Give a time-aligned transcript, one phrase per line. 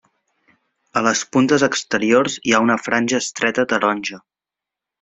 [1.01, 4.21] A les puntes exteriors hi ha una franja estreta taronja.